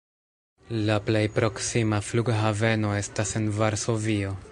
[0.87, 4.33] La plej proksima flughaveno estas en Varsovio.